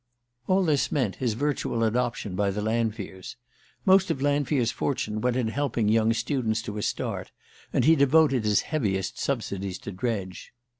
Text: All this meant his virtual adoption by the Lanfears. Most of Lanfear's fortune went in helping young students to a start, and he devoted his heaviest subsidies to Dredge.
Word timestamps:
All 0.47 0.63
this 0.63 0.91
meant 0.91 1.17
his 1.17 1.35
virtual 1.35 1.83
adoption 1.83 2.35
by 2.35 2.49
the 2.49 2.63
Lanfears. 2.63 3.35
Most 3.85 4.09
of 4.09 4.19
Lanfear's 4.19 4.71
fortune 4.71 5.21
went 5.21 5.35
in 5.35 5.49
helping 5.49 5.89
young 5.89 6.11
students 6.13 6.63
to 6.63 6.79
a 6.79 6.81
start, 6.81 7.31
and 7.71 7.85
he 7.85 7.95
devoted 7.95 8.43
his 8.43 8.61
heaviest 8.61 9.19
subsidies 9.19 9.77
to 9.77 9.91
Dredge. 9.91 10.53